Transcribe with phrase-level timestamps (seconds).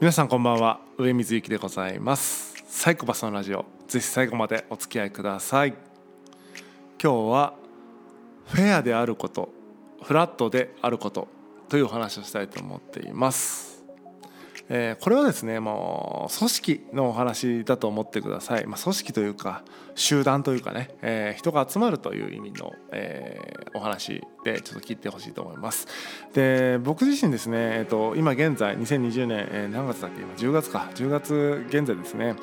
[0.00, 0.80] 皆さんこんばんは。
[0.98, 2.56] 上水幸でございます。
[2.66, 3.64] サイコパスのラジオ。
[3.86, 5.74] ぜひ最後までお付き合いください。
[7.00, 7.54] 今日は
[8.46, 9.50] フェアであること
[10.02, 11.28] フラットであること
[11.68, 13.73] というお話をしたいと思っています。
[14.68, 19.62] えー、これはですねもう組織のお話だと思ってください、まあ、組織というか
[19.94, 25.86] 集団というかね、えー、人が集まるという意味の、えー、お話でちょっと聞いてほしいと思います。
[26.32, 30.22] で僕自身ですね、えーと、今現在2020年、え、何月だっけ？
[30.22, 30.90] 今10月か。
[30.94, 32.36] 10月現在ですね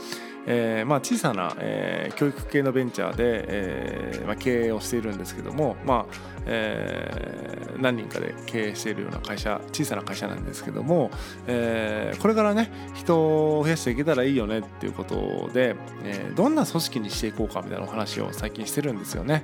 [0.48, 11.12] えーまあ、小さな、えー、教育系のベンチャーで、えーまあ、経営をしているんですけども、まあえー、何人かで経営しているような会社小さな会社なんですけども、
[11.48, 19.44] えー、これからね人を増やしていけたらいいよねっていうことで、えー、どんな組織にしていこうかみたいなお話を最近してるんですよね。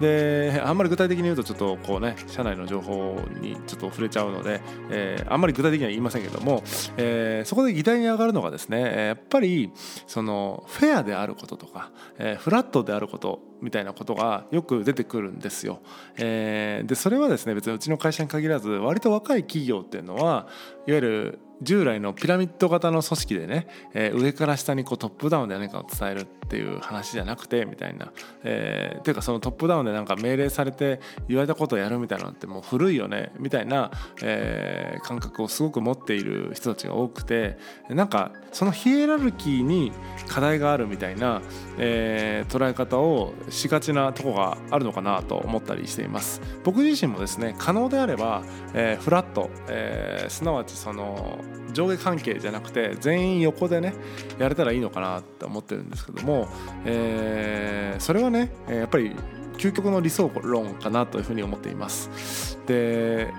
[0.00, 4.60] であんまり具体的に言うとちょっとこうね社内の情報にちょっと触れちゃうので、
[4.90, 6.62] えー、あんまり具体的には言いませんけども、
[6.96, 9.72] えー、そこで議題に上がるのがですねやっぱり
[10.06, 10.35] その
[10.66, 15.80] フェアであることとか、えー、フラットであることみたいなことがよく出てくるんですよ。
[16.16, 20.48] えー、でそれはですね別にうちの会社に限らず割と若い企業っていうのは
[20.86, 28.12] いわゆる従来のピラミッド型の組織でね、えー、上から下にこうトップダウンで何かを伝えるっていう話じゃなくてみたいな、
[28.44, 33.32] えー、ていうかそのトップダウンでなんか命令されて言われたことをやるみたいなのってもう古いよね。
[33.38, 33.90] みたいな、
[34.22, 37.56] えー、感覚をすごく持っている人たちが多くて。
[37.88, 39.92] なんかそのヒエラルキーに
[40.28, 41.42] 課題があるみたいな、
[41.78, 46.40] えー、捉え方をしがちなとこがあるのかなと思ったりしています。
[46.64, 48.42] 僕自身もですね可能であれば、
[48.74, 51.38] えー、フラット、えー、すなわちその
[51.72, 53.94] 上下関係じゃなくて全員横でね
[54.38, 56.35] やれたらいいのかなって思ってるんですけども、
[56.84, 59.14] えー、それはねやっぱり
[59.56, 62.58] 究極の理想論かなというふうに思っています。
[62.66, 63.32] で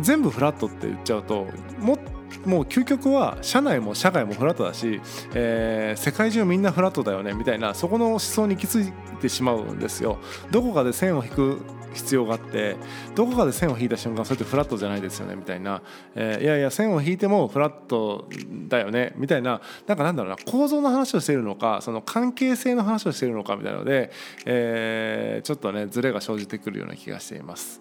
[0.00, 1.46] 全部フラットって言っちゃうと
[1.78, 1.98] も
[2.46, 5.00] もう究極は社内も社外もフラットだし、
[5.34, 10.18] えー、世界中みんなフラットだよねみたいなそこの思想に行き着いてしまうんですよ。
[10.50, 11.60] どこかで線を引く
[11.94, 12.76] 必要があって
[13.14, 15.82] どこかで線を引いた瞬間それってフラットじゃないですよねみたいな、
[16.14, 18.28] えー、いやいや線を引いてもフラット
[18.68, 24.10] だよねみたいななんかなんだろうな構造の話をしているのかその関係性の話をしているのかみたいなので、
[24.46, 27.80] えー、ちょっとねズレが生じてくるような気がしています。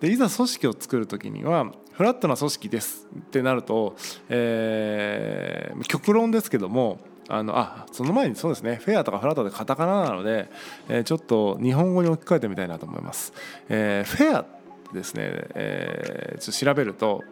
[0.00, 3.96] でいざ組織を作る時にはフラットな組織ですってなると、
[4.28, 10.48] えー、極論ですけどもあのあその前にそうですねフェアとかフラットでカタカナなので、
[10.88, 13.32] えー、ちょっと日本語に置き換えてみたいなと思います。
[13.68, 14.46] えー、フェア
[14.92, 15.22] ですね、
[15.54, 17.24] えー、ちょっと調べると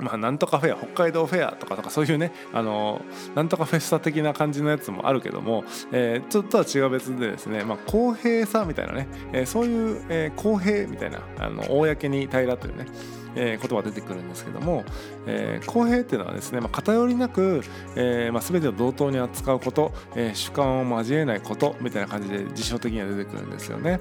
[0.00, 3.00] まあ、なんとかフェア北海道フェアとかとかそういうねあの
[3.34, 12.86] なんとかフェスタ的な感じのやつもあるけども、えー、ちょっとは違う別でですね、まあ、公平さみたいなね、えー、そういう、えー、公平みたいなあの公に平らというね
[13.34, 14.84] えー、言葉出てくるんですけども、
[15.26, 17.62] えー、公平っていうのはですね、まあ、偏りなく、
[17.96, 24.00] えーまあ、全てを同等に扱うこと、えー、主観を交えないことみたいな感じで辞書的には出てくるんですよね。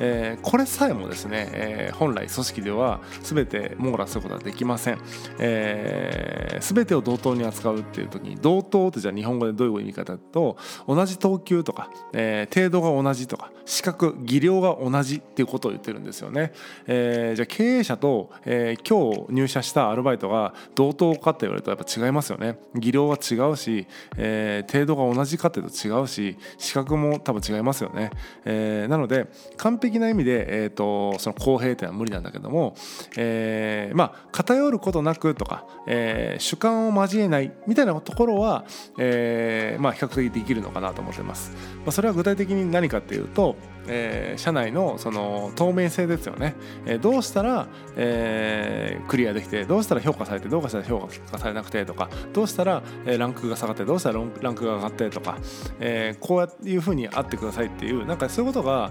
[0.00, 4.98] えー、これさえもですね、えー、本来組織では全て網羅することはできません。
[5.38, 10.56] えー、全てを同等に扱うっていう時に同等ってじゃあ日本語でどういう意味かというと
[10.88, 16.52] 同じ等級とか、えー、程度が同じとか資格技量が同じっていうことを言ってるんですよね。
[16.86, 22.58] えー、じゃあ経営者と、えー今日入社したアルバイトが同等かって言われるとやっぱ違いますよね。
[22.74, 23.86] 技量は違うし、
[24.16, 28.10] えー、程度が同じかっていうと違うし資格も多分違いますよね、
[28.44, 29.26] えー、なので
[29.56, 32.74] 完璧な意味で、えーと、その公平っていうのは無理なんだけども、
[33.16, 38.64] えー、まあ偏ることなくとか、えー、主観を交えないみたいなところは、
[38.98, 46.54] えー、まあ比較的できるのかなと思ってます、まあ、それは具体的に何かっていうとえー、社内のその透明性ですよね、
[46.86, 55.38] えー、どうしたら、えー、クリアできてどうしたら評価されてどうしたら評価されなくてとかどうしたら、え、ランクが下がってどうしたらランクが上がってとか、
[55.80, 58.90] え、こういうふうにあってくださいっていうなんかそういうことが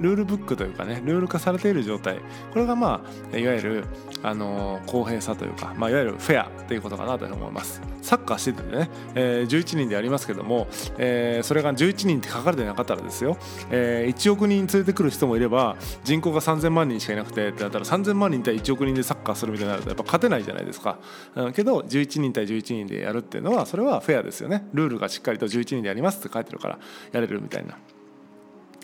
[0.00, 2.18] ルールブックというかねルール化されている状態。
[2.52, 3.84] これがまあいわゆる、
[4.22, 7.80] あの公平さというか、まあ、いわゆるフェアということかなと思います。
[8.02, 10.68] サッカーしててね、えー、11人でやりますけども、
[10.98, 13.36] えー、それが11人って書かれてなかったらですよ、
[13.70, 20.98] えー、1億人連れてくる人もいれば人口が3000万人しかいなくてってなったら3000万人対1億人でサッカーするみたいになるとやっぱ勝てないじゃないですか、
[21.34, 24.66] うん、けど11人対11人でやるっていうのはそれはフェアですよね。
[24.72, 26.78] ルールがしっかりと11人でやりますって書いてるから
[27.12, 27.76] やれるみたいな。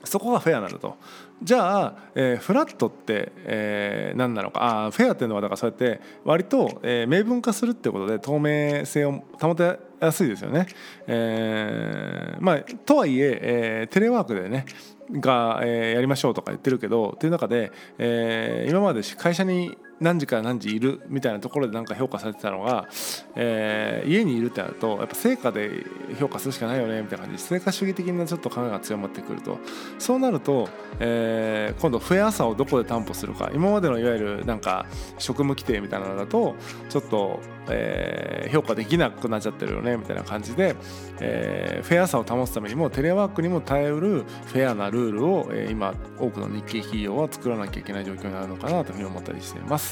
[0.06, 0.96] そこがフェアなのと
[1.42, 10.66] じゃあ、えー、フラットって、えー、何なのかあフェアっていうのはだからそうやって割と、えー、明文化するってことで透明性を保てやすいですよね。
[11.06, 14.66] えー、まあとはいええー、テレワークでね
[15.10, 22.86] が、えー、やりましょうとか言ってるけどっていう中で、えー、今まで会社に何時から何時いるみたいなところでなんか評価されてたのが、
[23.34, 25.86] えー、家にいるってなるとやっぱ成果で
[26.18, 27.42] 評価するしかないよねみたいな感じ。
[27.42, 29.58] で成果主義的なちょっと考えが強まってくると。
[29.98, 30.68] そうなると、
[31.00, 33.50] えー、今度フェアさをどこで担保するか。
[33.54, 34.86] 今までのいわゆるなんか
[35.18, 36.56] 職務規定みたいなのだと
[36.90, 40.76] ちょっと、えー、評価できなくなっちゃってるよねみたいな感じで、
[41.20, 49.85] えー、フェアさを保つためにもテレワークにも耐えうるフェアなルールを、えー、今多くの日系企業は作らなきゃいけない状況になるのかなというふうに思ったりしています。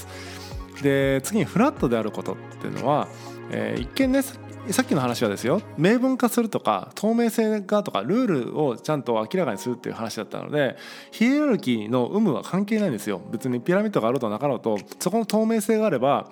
[0.81, 3.07] で次にフラットであることっていうのは、
[3.51, 5.61] えー、一見ねさっきの話はですよ。
[5.77, 10.75] 明文化するとか透明性がとかルールをちゃんと明らかにするっていう話だったので
[11.11, 13.21] ヒエラルキーの有無は関係ないんですよ。
[13.31, 16.31] 別にピラミッドがあるとなかろうとそこの透明性があれば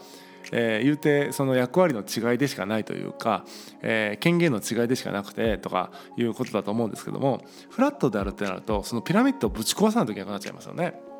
[0.52, 3.46] えー、言うてその役割の違いでしかないというか、
[3.82, 11.13] えー、権限の違いでしかなくてとかいうことだと思うんですけどもフラットであるってなるとそのピラミッドをぶち壊さないといけなくなっちゃいますよね。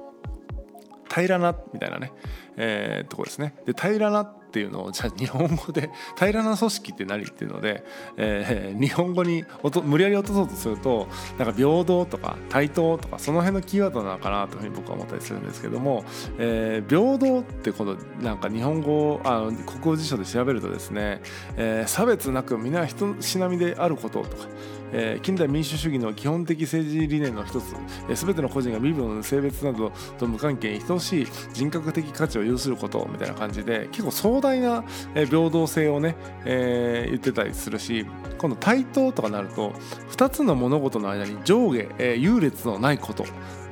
[1.10, 2.12] 平らなみたいなね、
[2.58, 3.56] えー、とこですね。
[3.66, 7.84] で平らなっていうのをじゃあ日本語で 平らな組織って何っていうので、
[8.18, 9.44] えー、日本語に
[9.84, 11.08] 無理やり落とそうとすると
[11.40, 16.04] なんか平等とか対等とかその辺のキーワードなのかなというふうに僕は思ったりするんですけども、
[16.38, 21.22] えー、平等ってこのなんか日本語あの国語辞書で調べるとですね、
[21.58, 24.48] え、差別なく皆人しなみであることとか
[24.94, 27.76] えー、近代民主主義の基本的政治理念の一つ、
[28.08, 34.84] えー、全ての個人が身分性別などと無関係に等しい人格的価値を有することみたいな感じで結構壮大な、
[35.16, 38.06] え、平等性をね、えー、言ってたりするし
[38.38, 39.72] 今度対等とかなると
[40.12, 43.26] 2つの物事の間に上下、えー、優劣のないこと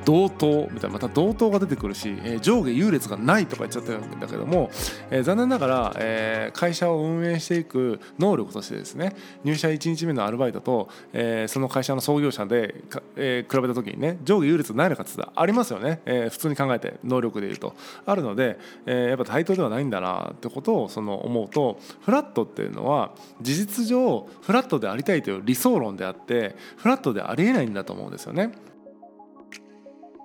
[0.06, 4.70] 同等みたいなまた同等が出てくるし、えー、上下優劣がないとか言っちゃってるんだけども、
[5.10, 12.84] えー、残念ながら、えー、会社を運営していく能力としてですね入社1日目のアルバイトと、え、その会社の創業者で、
[13.16, 17.76] え、比べた時にね上下優劣ないのかってありますよね、え、普通に考えて能力でいうと
[18.06, 23.12] あるので、え、やっぱ対等ではないんだなってことをその思うとフラットっていうのは
[23.42, 28.52] 事実上フラットでありたいという理想論であってフラットでありえないんだと思うんですよね。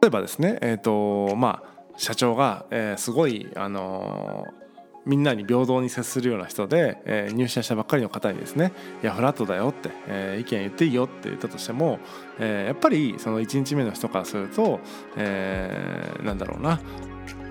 [0.06, 4.66] 例えばですね、えーとまあ、社長が、えー、すごい、あのー
[5.06, 8.72] みんなに平等に接するような人で、えー、入社したばっかりの方にですね
[9.04, 12.00] 「いやフラットだよ」って、えー、意見言っていいよって言ったとしても、
[12.40, 14.80] えー、やっぱりその1日目の人からすると、
[15.16, 16.80] えー、なんだろうな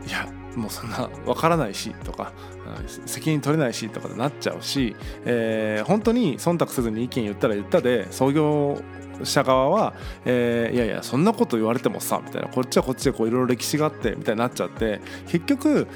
[0.05, 2.33] いやもうそんな分からないしとか
[3.05, 4.93] 責任取れないしとかでなっちゃうし、
[5.23, 8.81] えー、本当に忖度せずに意見言ったら言ったで創業
[9.23, 9.93] 者側は、
[10.25, 15.87] えー、いやいやそんなこと言われてもさみたいなこっちはこっちでいろいろ歴史があってみたいになっちゃって結局、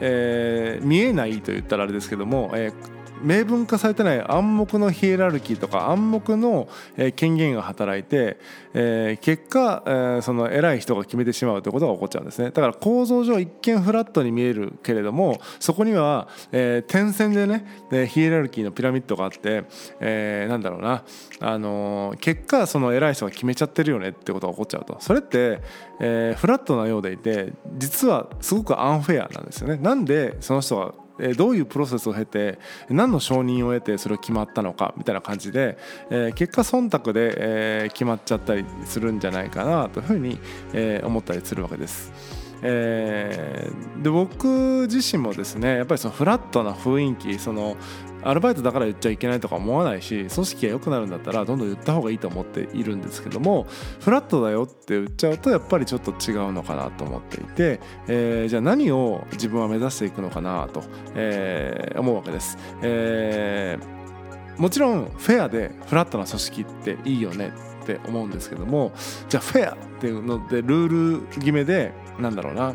[0.00, 6.68] えー、見えないと言ったらあれですけども、えー明文化されてない暗黙のヒエラルキーとか暗黙の
[7.16, 8.38] 権限が働いて、
[8.74, 12.46] えー、結果、えー、その偉い人が決めてしまうということが起こっちゃうんですね。
[12.46, 17.64] だから構造上一見フラットに見えるけれどもそこには、えー、点線でね
[18.08, 19.64] ヒエラルキーのピラミッドがあって、
[20.00, 21.04] えー、なんだろうな、
[21.40, 24.96] あのー、結果その偉い人が決めちゃってるよねってことが起こっちゃうと。
[25.00, 25.60] それって、
[26.00, 29.76] えー、フラットなようでいて実はすごくアンフェアなんですよね。
[29.76, 30.94] なんでその人が
[31.36, 32.58] どういうプロセスを経て
[32.88, 35.78] 何の承認を得てそれを決まったのかみたいな感じで、
[36.10, 40.38] え結果忖度で、え決まっちゃったりするんじゃないかなというふうに、
[40.72, 42.50] え思ったりするわけです。
[42.62, 47.76] えー、で僕自身もですねやっぱりそのフラットな雰囲気その
[48.22, 53.66] アルバイトだから言っちゃいけないとか思わないし組織が良くなるんだったらどんどん言った方がいいと思っているんですけども
[54.00, 60.82] フラットだよって言っちゃうとやっぱりちょっと違うのかなと思っていて、えー、じゃあ何を自分は目指していくのかなと、
[61.14, 62.58] えー、思うわけです。
[62.82, 68.92] えー、もちろんフェアでフラットな組織っていいよねって思うんですけども
[69.28, 72.74] じゃあフェアっていうのでルール決めでなんだろうな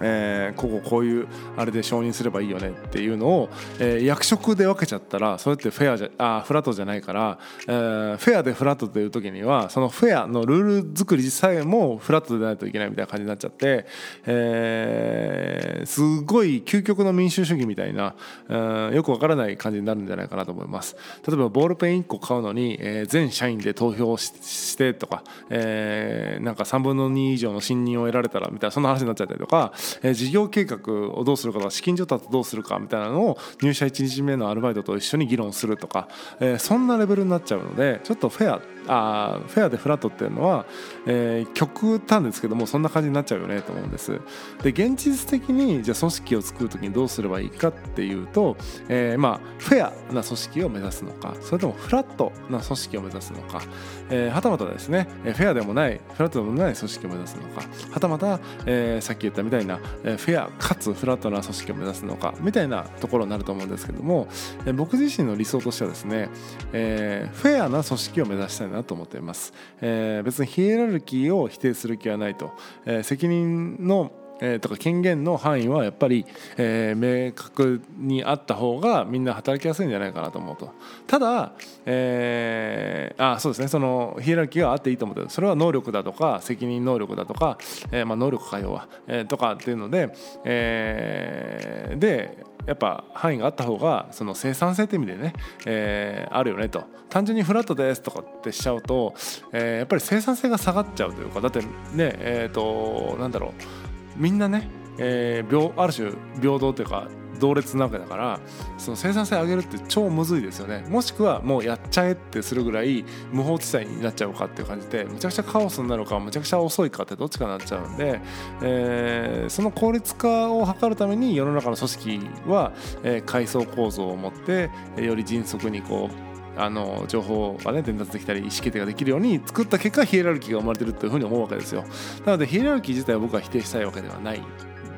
[0.00, 13.86] えー、こここういうあれで承認すればいいよねっていうのを、えー、役職で分けちゃったらそれってフェアじゃあフラットじゃないから、えー、フェアでフラットという時にはそのフェアのルール作りさえもフラットでないといけないみたいな感じになっちゃって、
[14.26, 18.14] えー、すごい究極の民主主義みたいな、
[18.48, 20.96] えー、よくわからない感じになるんじゃないかなと思います。
[21.26, 30.78] 例えばボールペン1個買うのに、えー、全社員で投票してとか、えー、なんか3分の2以上の信任を得られたらみたいなそんな話になっちゃったりとかえ、事業計画
[31.14, 36.08] をどうするかとか資金調達どうするかみたいなのを入社1日目のアルバイトと一緒に議論するとか、
[36.40, 40.66] え、そんなレベルになっちゃうのでちょっとフェアあフェアでフラットっていうのは、
[41.06, 44.20] えー、極端ですけどもそんな感じになっちゃうよねと思うんです。
[44.62, 48.56] で現実的にじゃあ組織を作る時にどうすればいいかっていうと、
[48.88, 53.62] えー、まあフェアな組織を目指すのかそれともフラットな組織を目指すのか、
[54.10, 57.62] えー、はたまたですねフェアでもないフラットでもない組織を目指すのか。
[57.90, 64.28] はたまた、えー、さっき言ったみたいな、え、フェアかつフラットな組織を目指すのかみたいなところになると思うんですけども、
[64.66, 66.28] えー、僕自身の理想としてはですね、
[66.72, 72.52] えー、フェアな組織を目指したいななと思っています、えー、別にヒエラルキーを否定する気はないと、
[72.86, 76.24] えー、責任のえー、とか権限の範囲はやっぱり、
[76.56, 80.70] えー、明確にあった方がみんな働きやすいんじゃないかなと思うと。
[81.06, 81.52] ただ、
[81.86, 83.68] えー、あそうですね。
[83.68, 87.58] そのヒエラルキーがあっていいと思ってそれは能力だとか責任能力だとか、
[87.90, 95.32] えーまあ、能力か要は、えー、とかっていうので、えー、でやっぱ範囲があった方がその生産性って意味でね、
[95.64, 96.84] えー、あるよねと。
[97.08, 99.14] 単純にフラットですとかってしちゃうと、
[99.52, 104.20] えー、やっぱり生産性が下がっちゃうというかだってねえっ、ー、となんだろう。
[104.20, 106.10] みんなね、えー、ある種
[106.42, 107.08] 平等というか
[107.38, 108.40] 同列なわけだから
[108.76, 110.84] その生産性上げるって超むずいですよね。
[110.88, 118.20] もしくはもうやっちゃえってするぐらい無法地帯になっちゃうかっていう感じでむちゃくちゃカオスになるかむちゃくちゃ遅いかってどっちかになっちゃうんで、
[118.62, 126.28] えー、その効率化を図るために世の中の組織は、えー、階層構造を持ってより迅速にこう
[126.60, 131.84] あの情報がね伝達できたり意思決定ができるように作った結果ヒエラルキーが生まれてるというふうに思うわけですよ。
[132.26, 134.42] なのでヒエラルキー自体は僕は否定したいわけではない。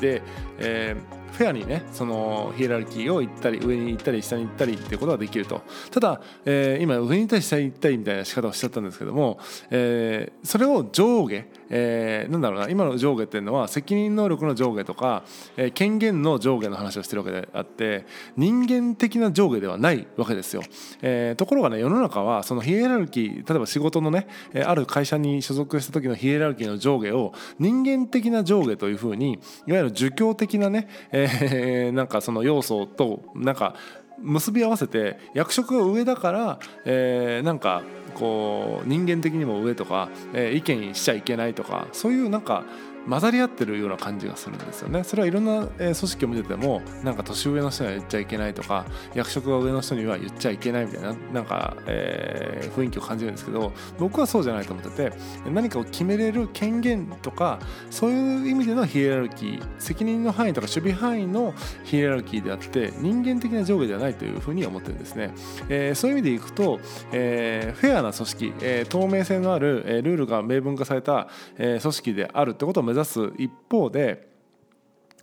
[0.00, 0.22] で、
[0.58, 5.62] えーフェアにねそのヒエラルキーを行ったり上に行ったり下に行ったりっていうことができると。
[5.90, 9.38] ただ、えー、今上に行ったり下に行ったりみたいな仕方をしちゃったんですけども、
[9.70, 15.22] えー、それを上下、えー、なんだろうな今の上下っていうのは責任能力の上下とか、
[15.56, 18.06] えー、権限の上下の話をしてるわけであって
[18.36, 20.62] 人間的な上下ではないわけですよ、
[21.02, 24.26] えー、ところがね世の中はそのヒエラルキー例えば仕事のね
[24.64, 33.74] ある会社に所属した時のヒエラルキーの上下を人間的な上下というふうにいわゆる儒教的なね、ええー、なんかその要素となんか
[34.18, 37.82] 結び合わせて役職が上だから、えー、なんか
[38.14, 42.64] こう人間的にも上とか、えー、意見しちゃいけないとかそういうなんか
[43.08, 45.04] 混ざり合ってるような感じがするんですよね。
[45.04, 55.12] それはいろんな組織を見ててもなんか年上の人には言っちゃいけないとか役職が上の人には言っちゃいけないみたいななんか、えー、雰囲気を感じるんですけど僕はそうじゃないと思ってて
[55.50, 57.58] 何かを決めれる権限とか
[57.90, 61.54] そういう意味でのヒエラルキー責任の範囲とか守備範囲の
[61.84, 65.32] ヒエラルキーであって人間的な上下ではないというふうに思ってるんですね、
[65.68, 66.80] えー、そういう意味でいくと、
[67.12, 74.28] えー、フェアな組織、えー、透明性のある、えー、ルールが明文化された、えー、組織であるってことを目指す一方で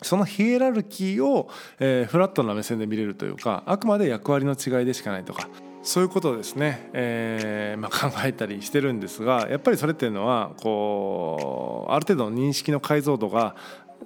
[0.01, 5.49] そのヒエラルキーを、えー、フラットな目線で見れるというかあくまで役割の違いでしかないとか
[5.83, 13.55] そういうことをですね、えーまあ、考えたりしてるんですがやっぱりそれっていうのはこうある程度の認識の解像度が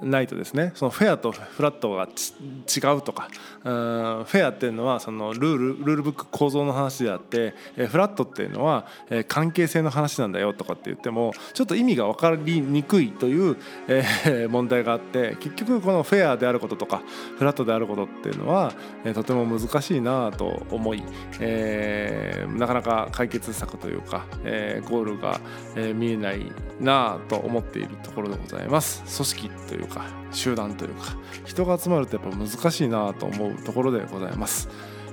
[0.02, 3.30] ないとですねそのフェアとフラットが違うとか
[3.64, 7.54] フェアっていうのはそのルールルールブック構造の話であって
[7.88, 8.86] フラットっていうのは
[9.28, 17.02] 関係性の話なんだよとかって言ってもちょっと意味が分かりにくいというえ問題があって結局このフェアであることとか
[17.38, 18.74] フラットであることっていうのは
[19.06, 21.04] えとても難しいなと思い、
[21.40, 25.40] え、なかなか解決策というか、えー、ゴールが
[25.76, 29.04] え見えないなと思っているところでございます。
[29.16, 34.70] 組織というか集団というか人が集まるとやっぱ難しいなと思うところでございます、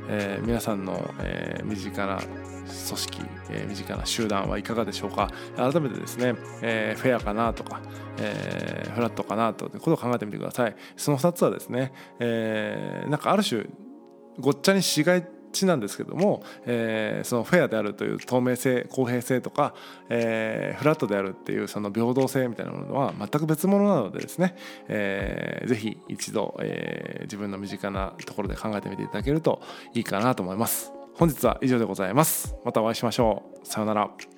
[0.08, 2.28] えー、皆さんの、えー、身近な組
[2.68, 5.30] 織、えー、身近な集団はいかがでしょうか？
[5.56, 7.80] 改めてですね、えー、フェアかなとか、
[8.18, 10.76] えー、フラットかなということを考えてみてください。
[10.96, 13.64] その2つはですね、えー、なんかある種
[14.38, 19.74] ごっちゃにしがいちなんですけども、えー、そのフェアであるという透明性公平性とか、
[20.08, 24.56] えー、フラットであるっていうその平等性みたいなものは全く別物なのでですね、
[24.88, 29.60] えー、ぜひ一度、えー、自分の身近なところで考えてみていただけると
[29.94, 30.92] いいかなと思います。
[31.14, 32.54] 本日は以上でございます。
[32.64, 33.66] またお会いしましょう。
[33.66, 34.37] さようなら。